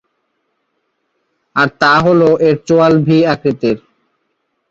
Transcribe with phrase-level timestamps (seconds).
[1.55, 3.77] আর তা হলো এর চোয়াল ভি আকৃতির।